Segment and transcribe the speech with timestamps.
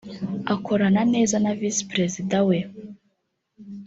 [0.53, 2.57] akorana neza na Visi Perezida we